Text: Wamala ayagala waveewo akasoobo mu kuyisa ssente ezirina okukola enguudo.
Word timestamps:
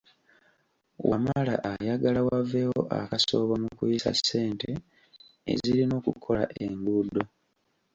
Wamala 1.09 1.55
ayagala 1.71 2.19
waveewo 2.27 2.81
akasoobo 2.99 3.53
mu 3.63 3.69
kuyisa 3.77 4.11
ssente 4.17 4.69
ezirina 5.51 5.93
okukola 6.01 6.43
enguudo. 6.63 7.23